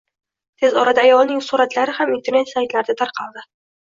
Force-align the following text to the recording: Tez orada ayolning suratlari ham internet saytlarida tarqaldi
Tez 0.61 0.77
orada 0.83 1.03
ayolning 1.09 1.43
suratlari 1.47 1.95
ham 1.97 2.13
internet 2.15 2.49
saytlarida 2.53 2.97
tarqaldi 3.03 3.45